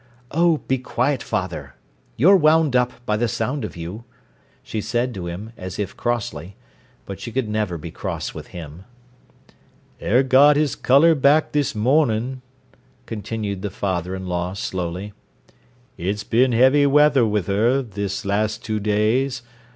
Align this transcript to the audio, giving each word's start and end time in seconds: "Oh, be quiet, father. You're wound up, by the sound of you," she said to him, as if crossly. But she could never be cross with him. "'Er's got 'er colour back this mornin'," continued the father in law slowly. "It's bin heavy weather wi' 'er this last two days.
"Oh, 0.31 0.57
be 0.57 0.79
quiet, 0.79 1.21
father. 1.21 1.75
You're 2.17 2.35
wound 2.35 2.75
up, 2.75 2.91
by 3.05 3.17
the 3.17 3.27
sound 3.27 3.63
of 3.63 3.77
you," 3.77 4.03
she 4.63 4.81
said 4.81 5.13
to 5.13 5.27
him, 5.27 5.53
as 5.55 5.77
if 5.77 5.95
crossly. 5.95 6.55
But 7.05 7.19
she 7.19 7.31
could 7.31 7.47
never 7.47 7.77
be 7.77 7.91
cross 7.91 8.33
with 8.33 8.47
him. 8.47 8.85
"'Er's 10.01 10.27
got 10.27 10.57
'er 10.57 10.67
colour 10.81 11.13
back 11.13 11.51
this 11.51 11.75
mornin'," 11.75 12.41
continued 13.05 13.61
the 13.61 13.69
father 13.69 14.15
in 14.15 14.25
law 14.25 14.53
slowly. 14.53 15.13
"It's 15.99 16.23
bin 16.23 16.51
heavy 16.51 16.87
weather 16.87 17.23
wi' 17.23 17.43
'er 17.47 17.83
this 17.83 18.25
last 18.25 18.65
two 18.65 18.79
days. 18.79 19.43